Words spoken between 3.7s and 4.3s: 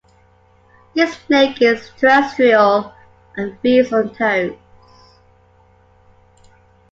on